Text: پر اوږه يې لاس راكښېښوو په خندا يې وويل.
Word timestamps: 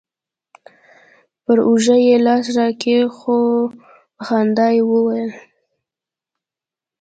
پر 1.43 1.57
اوږه 1.67 1.95
يې 2.05 2.15
لاس 2.25 2.45
راكښېښوو 2.55 3.41
په 4.15 4.21
خندا 4.27 4.67
يې 4.75 4.81
وويل. 4.91 5.31